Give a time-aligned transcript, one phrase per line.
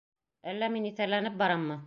[0.53, 1.79] Әллә мин иҫәрләнеп бараммы?